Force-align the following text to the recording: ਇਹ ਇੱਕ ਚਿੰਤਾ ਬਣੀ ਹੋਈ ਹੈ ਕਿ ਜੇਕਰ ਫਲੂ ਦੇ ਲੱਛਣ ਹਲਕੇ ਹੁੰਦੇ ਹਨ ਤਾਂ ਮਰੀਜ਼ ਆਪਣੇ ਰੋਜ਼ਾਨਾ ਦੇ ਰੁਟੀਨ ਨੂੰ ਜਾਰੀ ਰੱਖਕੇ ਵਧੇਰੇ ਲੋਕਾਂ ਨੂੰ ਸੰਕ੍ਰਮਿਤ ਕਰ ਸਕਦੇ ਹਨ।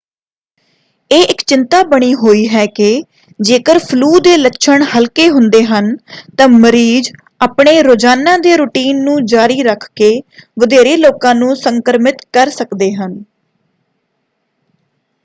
ਇਹ 1.11 1.23
ਇੱਕ 1.23 1.41
ਚਿੰਤਾ 1.47 1.81
ਬਣੀ 1.83 2.13
ਹੋਈ 2.13 2.47
ਹੈ 2.47 2.65
ਕਿ 2.67 2.85
ਜੇਕਰ 3.39 3.79
ਫਲੂ 3.79 4.19
ਦੇ 4.19 4.35
ਲੱਛਣ 4.37 4.83
ਹਲਕੇ 4.95 5.29
ਹੁੰਦੇ 5.29 5.63
ਹਨ 5.63 5.95
ਤਾਂ 6.37 6.47
ਮਰੀਜ਼ 6.49 7.11
ਆਪਣੇ 7.41 7.81
ਰੋਜ਼ਾਨਾ 7.83 8.35
ਦੇ 8.37 8.55
ਰੁਟੀਨ 8.57 9.03
ਨੂੰ 9.03 9.17
ਜਾਰੀ 9.25 9.61
ਰੱਖਕੇ 9.63 10.11
ਵਧੇਰੇ 10.59 10.95
ਲੋਕਾਂ 10.97 11.35
ਨੂੰ 11.35 11.55
ਸੰਕ੍ਰਮਿਤ 11.55 12.25
ਕਰ 12.33 12.49
ਸਕਦੇ 12.49 12.91
ਹਨ। 12.95 13.23